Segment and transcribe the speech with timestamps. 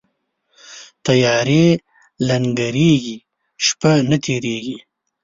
[1.05, 1.65] تیارې
[2.27, 3.17] لنګیږي،
[3.65, 4.77] شپه نه تیریږي